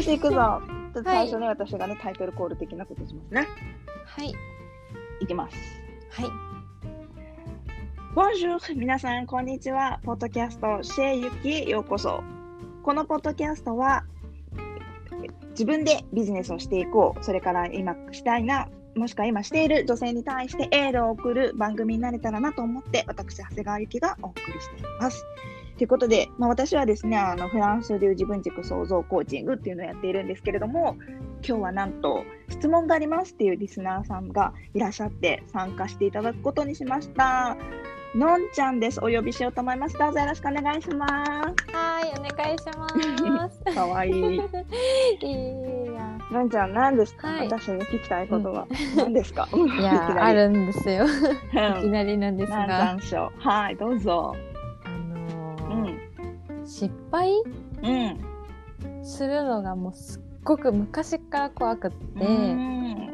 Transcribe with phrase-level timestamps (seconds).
[0.00, 0.62] よし、行くぞ。
[0.94, 3.46] ちょっと最初に私がね、タイトルコール的なことしますね。
[4.06, 4.32] はい。
[5.20, 5.56] いきます。
[6.08, 6.26] はい。
[8.14, 8.74] Bonjour!
[8.76, 10.00] 皆さん、こんにちは。
[10.02, 12.22] ポッドキャスト、シェイユキへようこそ。
[12.82, 14.04] このポッドキャストは、
[15.50, 17.22] 自分でビジネスをしていこう。
[17.22, 25.26] それから今したいな、もしくは今している女性に対してエールを送る番組になれたらなと思って、私、長谷川ゆきがお送りしています。
[25.80, 30.98] ということで、まあ、私はですねあの、フランス流自分軸創造コーチングっていうのをやっているんですけれども、
[31.42, 37.56] 今日はなんと質問がありますっていうリスナーさんがいらっしゃって参加していただくことにしました。
[38.14, 39.00] のんちゃんです。
[39.02, 39.96] お呼びしようと思います。
[39.96, 41.54] どうぞよろしくお願いしまは
[42.02, 43.56] い、お願いします。
[43.56, 43.64] す。
[43.74, 44.12] かわいい。
[44.36, 48.66] いや、のんちゃん、何ですか、はい私に聞きたいことは。
[48.98, 49.48] 何ですか？
[49.50, 50.30] いや、 あ。
[50.34, 51.06] るんですよ。
[51.06, 53.32] いきなりなんです南が。
[53.38, 54.36] はい、どうぞ。
[56.70, 57.42] 失敗？
[57.82, 59.04] うん。
[59.04, 63.10] するのがもうすっごく昔から怖くって、うん。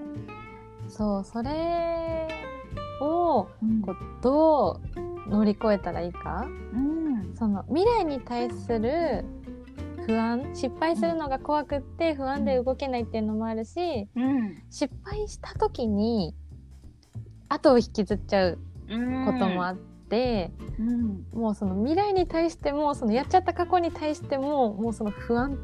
[0.89, 2.29] そう、それ
[3.01, 4.81] をうんこうど
[5.27, 7.35] う乗り越えたらいいか、うん。
[7.35, 9.25] その未来に対する
[10.07, 14.63] 不安失敗するのが怖くって不安で動けないっていうのもあるしうん。
[14.71, 16.35] 失敗した時に
[17.49, 18.59] 後を引きずっちゃう
[19.25, 19.96] こともあって、
[20.79, 21.27] うん。
[21.33, 25.59] もうその未来に対してもそのやっちゃった過去に対してももうその不安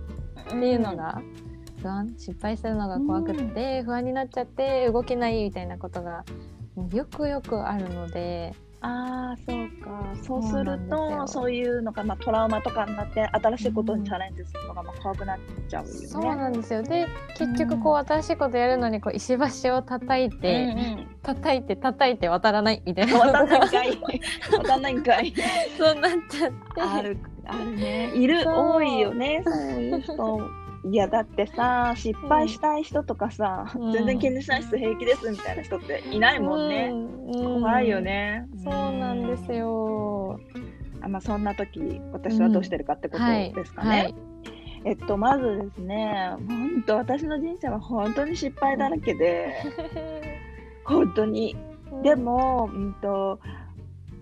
[0.49, 1.23] っていうのが、
[1.81, 6.25] 不安失敗するのが怖くって、不安になっちゃって動けないみたいなことが
[6.93, 10.03] よくよくあるのでああそうか。
[10.23, 15.39] そうするとそういうのが、まあ、トラウマとかになって新しいことにチャレンジするのがまあ怖くなっ
[15.69, 16.07] ちゃうよね。
[16.07, 16.83] そうなんですよ。
[16.83, 17.07] で
[17.39, 21.09] 結局こう新しいことやるのにこう石橋を叩いて、うんうん。
[21.23, 23.19] 叩いて叩いて渡らないみたいな。
[23.19, 24.21] 渡んないんかい。
[24.51, 25.35] 渡んないんかい。
[25.79, 26.83] そうなっちゃって。
[26.83, 28.11] あるあるね。
[28.15, 28.43] いる。
[28.47, 29.43] 多いよね。
[29.45, 33.93] そういう人いやだってさ失敗したい人とかさ、うん。
[33.93, 37.61] 全然気にしない人平気ですみたいな人っていないもんね、うん。
[37.61, 38.47] 怖いよね。
[38.65, 40.41] そうなんですよ。
[41.01, 44.15] あまあそんな時私はどうしてるかってことはいですかね、はい。
[44.85, 49.55] えっとまずですね本当私の人生は本当に失敗だらけで
[50.85, 51.57] 本当に。
[52.03, 53.39] でも、うんと、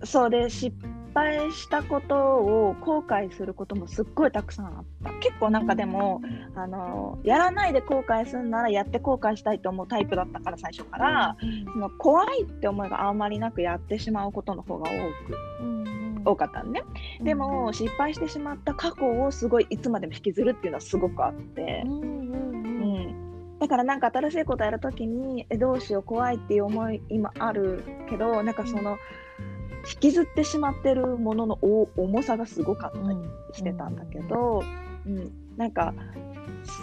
[0.03, 1.00] それ失敗
[1.51, 5.11] したことを後悔することもすっごいたくさんあった。
[5.19, 6.21] 結構なんかでも、
[6.55, 11.35] あのやらないで後悔するならやって後悔したいと思うタイプだったから最初から、
[11.73, 16.83] その怖いって思いがあんまりなくやってしまうことの方が多くうん多かったのね。
[17.21, 21.83] でも失敗してしまった過去をすごいいつまでも引きずるっていうのはすごくあって。
[21.85, 22.61] うんうんうん。
[22.81, 28.97] うん、だからなんか新しいことやるときにえどうしよう怖いっていう思い今あるけどなんかその
[29.89, 33.17] 引きずってしまってるもののお重さがすごかったり
[33.53, 34.63] してたんだけど、
[35.05, 35.31] うん。
[35.57, 35.93] なんか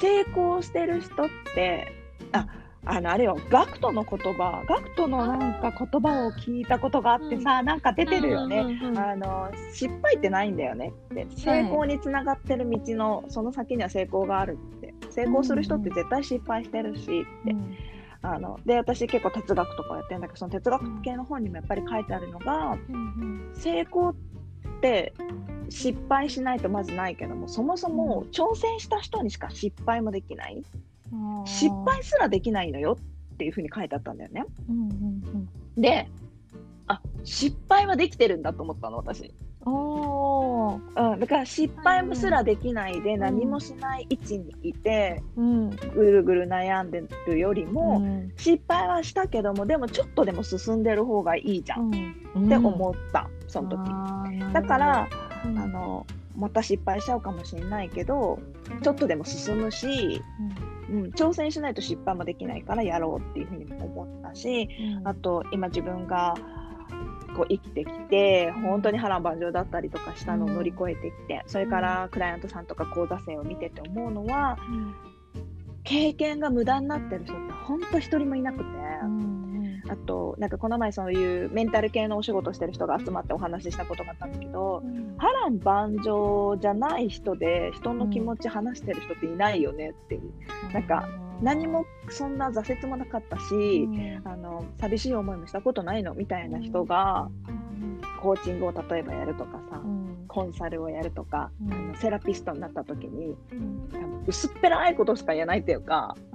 [0.00, 1.92] 成功してる人って
[2.32, 2.46] あ
[2.84, 8.60] あのあれよガクトの言葉ガクトのなんか言葉を聞いたことがあってさ、なんか出てるよね。
[8.60, 10.92] うんうんうんあの失敗ってないんだよね。
[11.12, 11.26] って。
[11.36, 14.94] 成功につながってる道のその先には成功があるって。
[15.10, 17.04] 成功する人って絶対失敗してるしっ
[17.44, 17.56] て、
[18.22, 24.14] あので私結構哲学とかやってるんだけどその哲学系の本にもやっぱり書いてあるのがうん成功っ
[24.80, 25.14] て
[25.68, 30.64] 失敗しないとまずないけどもそもそも挑戦した人にしか失敗もできない。
[31.12, 32.98] うん失敗すらできないのよ
[33.34, 34.44] っていうふうに書いてあったんだよね。
[35.76, 36.08] で
[36.86, 39.32] あ失敗はできてるんだと思ったの私。
[39.68, 40.08] うん
[40.68, 41.12] おー。
[41.12, 45.70] うん、だから失敗もすらできないで何もしない位置にいてうん。
[45.70, 48.32] ぐるぐる悩んでるよりも、うん。
[48.36, 51.90] 失敗はしたけどもでもちょっとでも進んでる方がいいじゃん。
[51.90, 54.52] って思った、その時。
[54.52, 56.06] だから、ああの
[56.36, 58.38] また失敗しちゃうかもしれないけど
[58.82, 60.22] ちょっとでも進むし、
[60.88, 64.68] うん、挑戦しないと失敗もできないからやろうっていうふうにも思ったし
[65.04, 66.34] あと今自分が
[67.38, 74.58] こう生きてきて本当に波乱万丈だったりとかしたのを乗り越えてきて、それからクライアントさんとか講座生を見てて思うのは
[75.84, 78.64] 経験が無駄になってる人って本当一人もいなくて、
[79.88, 84.82] あとなんかこの前そういうメンタル系のお仕事してる人が集まってお話ししたことがあったんだけど
[85.16, 90.32] 波乱万丈じゃない人で人の気持ち話してる人っていないよねっていう。
[90.74, 91.08] なんか
[91.42, 93.88] 何もそんな挫折もなかったし、
[94.24, 97.28] あの寂しい思いもしたことないのみたいな人が
[98.20, 99.80] コーチングを例えばやるとかさ、
[100.26, 103.34] コンサルをやるとか、あのセラピストになった時に
[103.92, 106.16] 多分薄っぺらいことしか言えないっていうか「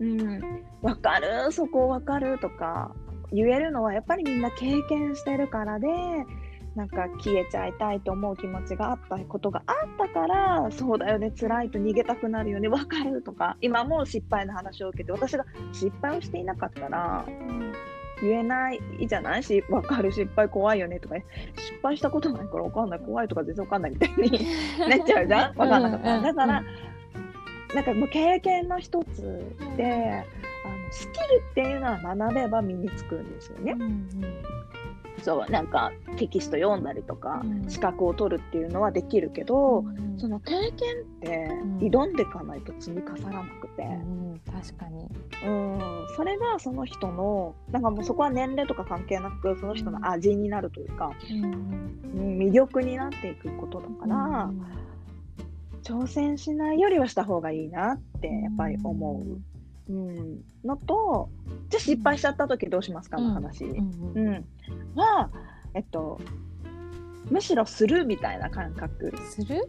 [0.00, 0.40] うん、
[0.82, 2.92] 分かるそこ分かる」とか
[3.32, 5.88] 言えるのはやっぱりみんな経験してるからで
[6.74, 17.24] なんか消えちゃいたいと思う気持ちがあったことがあったからそうだよね辛いと逃げたくなるよね分かるとか今も失敗の話を受けて私が失敗をしていなかったら、
[18.22, 19.42] 言えないじゃない？
[19.44, 21.24] し分かる失敗怖いよねとか失
[21.82, 23.00] 敗したことないから分かんない。
[23.00, 24.30] 怖いとか全然分かんないみたいに
[24.88, 25.54] なっちゃうじゃん？
[25.54, 26.64] 分かんなかった、だから、
[27.74, 29.22] なんかもう経験の一つ
[29.76, 30.24] で、
[30.64, 33.72] あのスキルっていうのは学べば身につくんですよね。
[33.72, 34.08] うんうん
[35.24, 40.72] そうなんかテキスト読んだりとか、うん、資格を取るっていうのはできるけど、うん、その経験っ
[41.22, 41.48] て
[41.80, 45.08] 挑んでいかないと積み重ならなくて、うん、確かに、
[45.46, 45.80] うん、
[46.14, 51.84] それがその人のなんかもうそこは年齢とか関係なくその人の味になるというか、うん。
[52.38, 54.50] 魅力になっていくことだから、
[55.82, 59.53] 挑戦しないよりはした方がいいなってやっぱり思う。
[59.88, 61.28] うん、のと
[61.68, 63.18] じゃあ失敗しちゃった時どうしますか？
[63.18, 64.44] の話、うん
[64.94, 65.30] は、
[65.74, 66.18] えっと、
[67.30, 69.12] むしろするみたいな感覚。
[69.30, 69.68] する？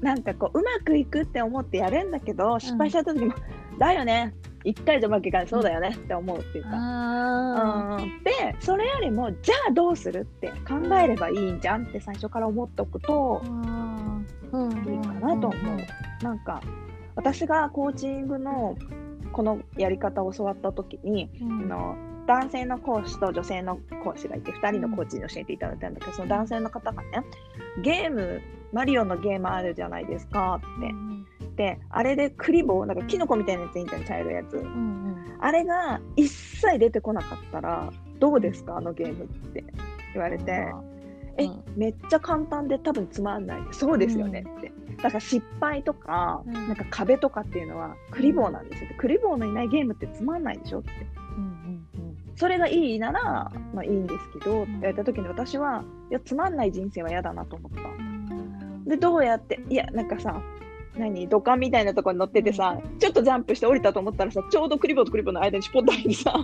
[0.00, 3.34] なんかこううまくいくって思ってやるんだけど失敗しちゃった時も、
[3.72, 4.34] うん、だよね。
[4.62, 5.90] 一回じゃうまくいかないそうだよね。
[5.90, 13.50] って思うっていうか、うん、でそれよりもじゃあどうするって考えればいいんじゃんって最初から思っておくといい
[15.00, 15.78] かなと思う。
[16.22, 16.60] なんか
[17.14, 18.76] 私がコーチングの
[19.36, 21.94] このやり方を教わった時に、うん、の
[22.26, 27.10] 男性の講師と女性の講師がいて2人のコーチに教えていただいたんだけどその男性の方がね
[27.82, 28.40] ゲーム
[28.72, 31.54] マリオのゲームあるじゃないですかって。
[31.56, 39.64] であれでクリボーなんかキノコみたいなやついいんじゃん茶色いやつ、うんうん、あれが一切出てこなかったらどうですかあのゲームって。
[40.16, 40.72] 言われて、
[41.38, 43.60] うん、え、めっちゃ簡単で多分つまんない。
[43.70, 48.90] そうですよねって、だから失敗とか、うん、なんか壁とかっていうのはクリボーなんですよ。
[48.96, 50.90] クリボーのいないゲームってつまんないでしょって。
[51.36, 58.90] うんうんうん、それがいいなら、まあ、いいんですけど、って言われた時に私は、いや、つまんない人生は嫌だなと思った。
[58.90, 60.40] で、どうやって、いや、なんかさ、
[60.98, 66.34] 何土管みたいなところに乗っててさ、ちょっとジャンプして降りたと思ったらさ、ちょうどクリボーとクリボーの間にしぽったりにさ、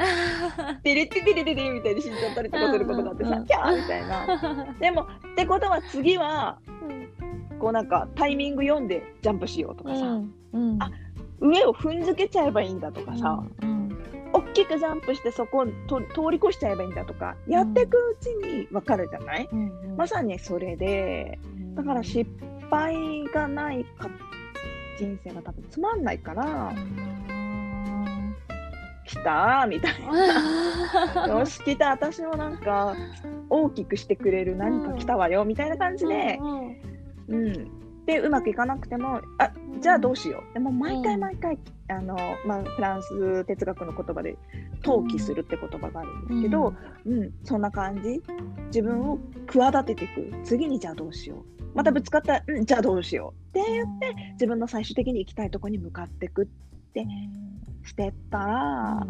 [0.83, 4.75] デレテデレデレみたいに死んじゃったりとかすることがあってさ、キャーみたいな。
[4.79, 5.07] でも、っ
[5.37, 6.59] てことは次は、
[7.63, 10.35] こうなんかタイミング読んでジャンプしようとかさ、うん。
[10.53, 10.91] うん、あ
[11.39, 13.71] 上を踏んづけちゃえばいいんだとかさ、うん。
[13.71, 13.99] うん、
[14.33, 21.39] 大きくジャンプしてそこをと通り越しちゃえばいいんだとかやっていくうちに分かるじゃない、うんうん、まさにそれで
[21.77, 22.29] だから失
[22.69, 22.97] 敗
[23.33, 24.11] がないか
[24.99, 26.73] 人生が多分つまんないから。
[29.07, 29.95] 来たみたい
[31.15, 31.27] な。
[31.29, 31.91] よし来た。
[31.91, 32.97] 私もなんか
[33.51, 36.92] 大きくしてくれる何か来たわよみたいな感じで、うん、
[38.07, 40.55] でうまくいかなくてもあじゃあどうしよう。
[40.55, 41.59] でも毎回毎回、
[41.89, 42.17] あの
[42.47, 44.37] まあ、フランス哲学の言葉で
[44.83, 46.75] 投棄するって言葉があるんですけど、
[47.07, 48.23] うん、そんな感じ。
[48.67, 50.33] 自分を企てていく。
[50.45, 51.63] 次にじゃあどうしよう。
[51.75, 53.59] またぶつかったら、うん、じゃあどうしよう。
[53.59, 56.47] って言って自分の最終的に行きたいところに向かっていくっ
[56.93, 57.07] て
[57.85, 59.07] してったら、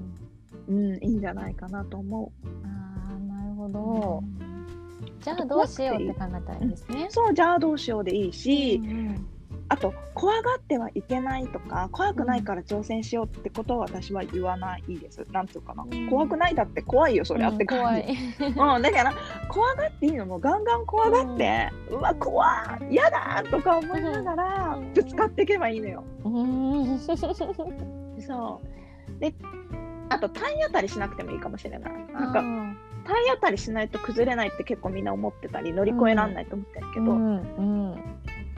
[0.68, 2.48] うん、いいんじゃないかなと思う。
[2.64, 4.22] あなるほど、
[5.22, 7.06] じゃあどうしようって考えたらいいですね。
[7.10, 9.26] そうじゃあどうしようでいいし、うんうん、
[9.68, 15.24] あと怖がってはいけないとか怖くないから挑戦しようってことは私は言わないです。
[15.30, 18.02] なんつうかな、うん、怖くないだって怖いよそれあって感じ。
[18.44, 19.14] うん、うん、だから
[19.48, 22.44] 怖がっていいのもガンガン怖がって、うん、わ怖
[22.90, 26.04] 嫌だとか思いながらぶつかっていけばいいのよ。
[26.98, 29.34] そうで
[30.08, 31.92] あと体当たりしなくてもいいかもしれない。
[32.12, 32.42] なんか
[33.02, 37.40] 体当たりしないと崩れないって結構みんな思ってたり乗り越えられないと思ってるけど、うんう
[37.94, 38.02] ん、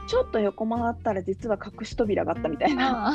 [0.06, 3.14] ちょっと横回ったら実は隠し扉があったみたいな。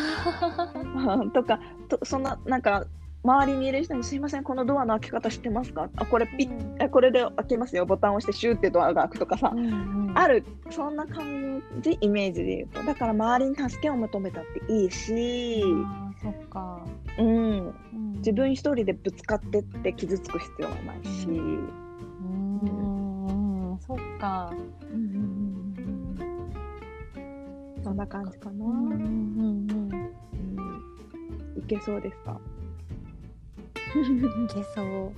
[1.34, 2.86] とかとそんななんか
[3.24, 7.86] 周りにいる人に「すいませんこのドアの開け方知ってますかあこれピッ、うん、これで開けますよ。
[7.86, 12.84] ボタンを押してシューってドアが開く」とかさ、うんうん、あるそんな感じイメージで言うと。
[12.84, 15.64] だから周りに助けを求めたっていいし
[16.22, 16.82] そっか、
[17.18, 17.74] うん、
[18.18, 21.28] 自分一人でぶつかってって傷つく必要はないし。
[21.28, 22.60] うん、
[23.72, 24.54] うん、そっか。
[24.94, 25.76] うん、
[27.84, 28.66] そんな感じかな。
[28.66, 29.74] うんうんう
[31.58, 32.40] ん、いけそうですか？
[33.90, 34.86] いけそう。
[34.86, 35.14] うん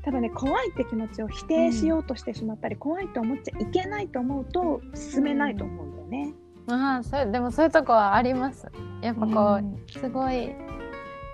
[0.00, 6.32] ただね怖いって気持ちを否定しようとしてしまったり、うん、怖いと思っちゃいけないと思うと進めないと思うんだよね。
[6.68, 8.66] ああそれでもそういうとこはあります。
[9.00, 10.54] やっぱこう、うん、すごい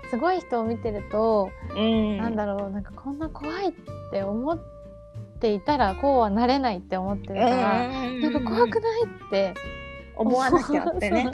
[0.09, 3.71] すごい人を見てると、うん、なんだろうなんかこんな怖いっ
[4.11, 4.59] て思っ
[5.39, 9.53] ていたらこうはなれないって思ってるから、うん、なんか怖くないって
[10.15, 11.29] 思わなきゃってね。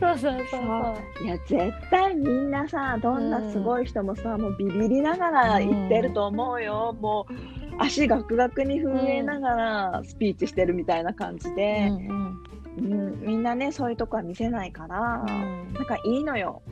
[0.00, 7.34] そうそうそういや絶対みんなさどんなすごい人もさ、うん、もうビビりながら言ってると思うよ、もう
[7.78, 12.38] 足ガクガクに震えながらスピーチしてるみたいな感じで、うん、うん、
[12.76, 16.62] みんなねそういうとこは見せないから、うん、なんかいいのよ。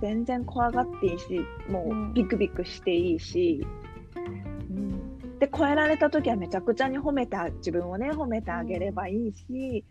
[0.00, 3.64] 全然怖がっていいしもうビクビクしていいし、
[4.16, 9.84] うん、で超えられた時はめちゃくちゃに褒めて自分をね褒めてあげればいいし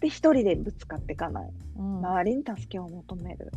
[0.00, 3.52] で一人でぶつかっていかない、周りに助けを求める。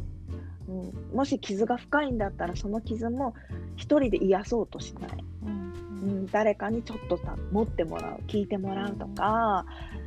[0.68, 3.34] うん、もし傷が深いんだったらその傷も
[3.76, 5.12] 一人で癒そうとしない、
[5.44, 9.66] うん、うん、誰かにちょっとさ持ってもらう聞いてもらうとか、
[9.96, 10.01] うん、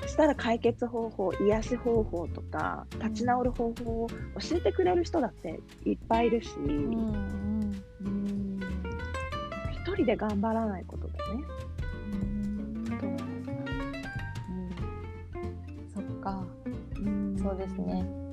[0.00, 8.60] そしたら解決方法癒し方法とか立ち直る方法を教えてくれる人だっていっぱいいるし、うん、うん、
[9.72, 11.44] 一人で頑張らないことだね。
[12.12, 12.84] うん。
[15.94, 16.42] そっか、
[16.96, 18.26] うん、そうですね。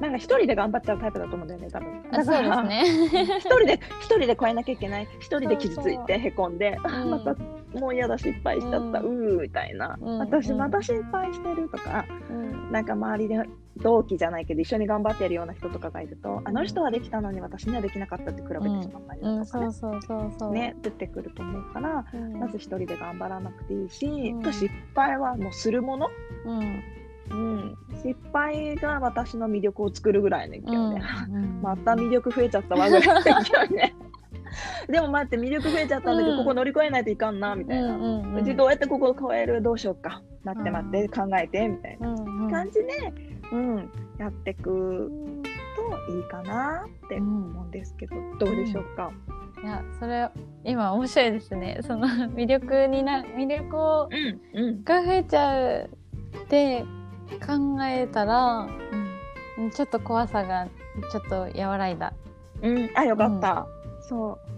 [0.00, 2.02] なんか一人で頑張っちゃうタイプだと思うんだよね、多分。
[2.10, 5.08] だから、ね、一人で、一人で超えなきゃいけない。
[5.18, 13.42] 一人で傷ついてへこんで、そうそうまたもう嫌だ、失敗しちゃった、うん、うーみたいな、うん、私また心配してるとか、うん、なんか周りで
[13.78, 22.04] 同期じゃないけど、一緒に頑張ってるような人とかがいると、あの人はできたのに私にはできなかったって比べてしまったりとかね、出てくると思うから、
[22.38, 26.08] まず一人で頑張らなくていいし、失敗はもうするもの？
[26.46, 26.82] うん。
[27.30, 33.94] うん、失敗が私の魅力を作るぐらいの勢いで、うん、 また魅力増えちゃったわぐらいの勢いで
[34.90, 42.14] でも待って魅力増えちゃったんだけど、ここ乗り越えないといかんなみたいな、うちどうやってここを超えるどうしようか待って待って、考えてみたいな。
[42.50, 43.12] 感じで、
[43.52, 45.10] うん、やっていく
[45.76, 49.10] といいかなって思うんですけど、どうでしょうか、
[49.62, 50.28] いやそれ
[50.64, 51.78] 今面白いですね。
[51.82, 54.08] その 魅力にな魅力を、
[54.84, 55.90] が増えちゃう
[56.44, 56.84] って
[57.46, 58.66] 考えたら、
[59.58, 60.68] うん、ちょっと怖さが
[61.10, 62.12] ちょっと和らいだ。
[62.62, 63.66] うん、あよかった。
[63.96, 64.49] うん、そう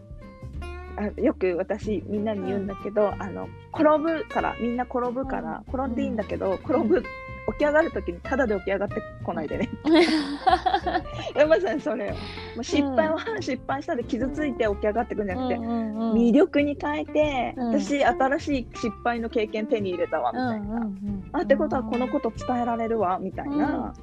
[1.02, 9.68] あよく私みんなに言うんだけど、うん、あの転ぶからみんな転ぶから、転んでいいんだけど、転ぶ起き上がる時にただで起き上がってこないでね。
[11.48, 12.14] まさにそれよ。
[12.62, 20.86] 失敗は、うん、失敗したで傷ついて起き上がってくんじゃなくて、魅力に変えて、うん、私新しい失敗の経験手に入れたわみたいな。
[21.32, 23.94] あってことはこのこと伝えられるわみたいな。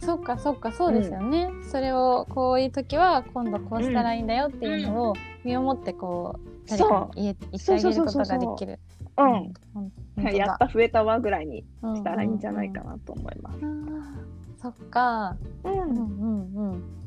[0.00, 8.78] そっかそっかそうですよね、うん、それをこういう時は今度こうしたらいいんだよっていうのを身をもってこう誰かに言ってあげることができる。
[9.16, 13.58] うん、やった増えたわぐらいにしたらいいんじゃないかなと思います。
[13.60, 14.04] うんうんうん、
[14.60, 17.03] そっか、うん、うんうんうん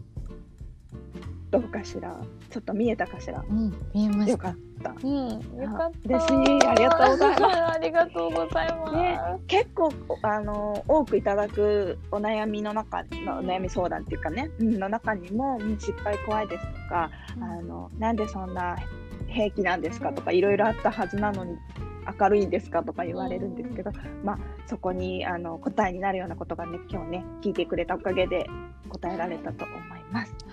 [1.50, 2.16] どうかしら？
[2.50, 4.94] ちょっと見えたかしら、うん、見えましたよかった。
[5.02, 5.40] うん、よ
[5.78, 6.00] かった。
[6.06, 6.68] 嬉しい。
[6.68, 7.44] ありがとうございます。
[7.76, 8.96] ありがとうございます。
[8.96, 9.92] ね、結構
[10.24, 18.76] あの多くいただくお悩みの中のお悩み相談っていうかね、の中にも失敗怖いですとか、うん、あのなんでそんな
[19.28, 21.58] 平気なんですかとかいろいろあったはずなのに
[22.20, 23.92] 明るいんですかとか言われるんですけど、
[24.24, 28.50] まあ、そこにあの答えになるようなことがね今日ね聞いてくれたおかげで
[28.90, 29.97] 答えられたと思います。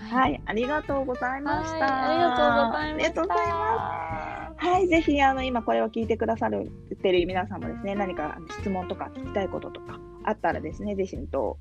[0.05, 2.11] はい、はい、ありがとうございました。
[2.11, 4.65] ありがとうございます。
[4.65, 6.71] はい、ぜひあの今これを聞いてくださる
[7.01, 11.57] てる皆さんもですね、何か質問とか聞きたいこととかあったらですね、ぜひと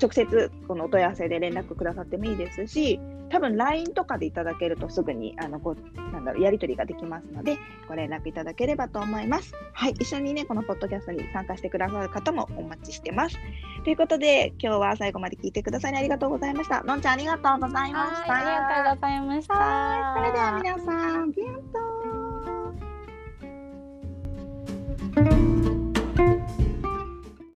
[0.00, 2.98] 直接このお問い合わせで連絡くださってもいいですし、
[3.30, 9.52] 多分 LINE とかでいただけるとすぐにあのごなんだろうやり取りができますので、ご連絡いただければと思います。
[9.72, 13.38] はい、一緒にね、このポッドキャストに参加してくださる方もお待ちしてます。
[13.82, 16.82] ということで、今日は最後まで聞いてくださりありがとうございました。
[16.82, 18.34] のんちゃんありがとうございました。
[18.34, 20.14] ありがとうございました。
[20.16, 21.99] それでは皆さん、ビュンと